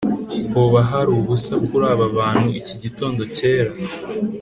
hoba 0.53 0.79
hari 0.89 1.09
ubusa 1.19 1.53
kuri 1.67 1.85
aba 1.93 2.05
bantu, 2.17 2.47
iki 2.59 2.75
gitondo 2.83 3.21
cyera? 3.35 3.71